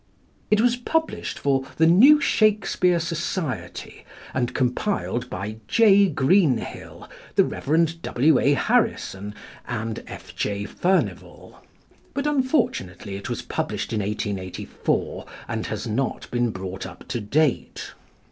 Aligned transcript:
It 0.49 0.59
was 0.61 0.77
published 0.77 1.37
for 1.37 1.63
"The 1.77 1.85
New 1.85 2.19
Shakespeare 2.19 2.99
Society," 2.99 4.03
and 4.33 4.51
compiled 4.55 5.29
by 5.29 5.57
J. 5.67 6.07
Greenhill, 6.07 7.07
the 7.35 7.43
Rev. 7.43 8.01
W. 8.01 8.39
A. 8.39 8.53
Harrison, 8.53 9.35
and 9.67 10.03
F. 10.07 10.35
J. 10.35 10.65
Furnivall; 10.65 11.59
but 12.15 12.25
unfortunately 12.25 13.15
it 13.15 13.29
was 13.29 13.43
published 13.43 13.93
in 13.93 13.99
1884, 13.99 15.27
and 15.47 15.67
has 15.67 15.85
not 15.85 16.25
been 16.31 16.49
brought 16.49 16.87
up 16.87 17.07
to 17.09 17.19
date. 17.21 17.91